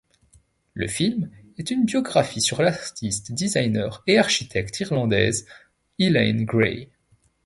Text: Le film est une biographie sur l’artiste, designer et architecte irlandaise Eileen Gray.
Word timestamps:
Le 0.73 0.87
film 0.87 1.29
est 1.59 1.69
une 1.69 1.85
biographie 1.85 2.41
sur 2.41 2.63
l’artiste, 2.63 3.33
designer 3.33 4.01
et 4.07 4.17
architecte 4.17 4.79
irlandaise 4.79 5.45
Eileen 5.99 6.43
Gray. 6.43 6.89